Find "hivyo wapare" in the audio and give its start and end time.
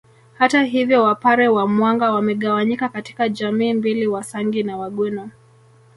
0.63-1.47